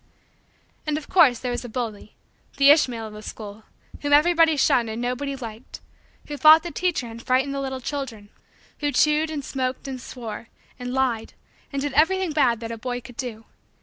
[0.87, 2.15] And of course there was a bully,
[2.57, 3.65] the Ishmael of the school,
[4.01, 5.79] whom everybody shunned and nobody liked;
[6.25, 8.29] who fought the teacher and frightened the little children;
[8.79, 10.47] who chewed, and smoked, and swore,
[10.79, 11.35] and lied,
[11.71, 13.45] and did everything bad that a boy could do.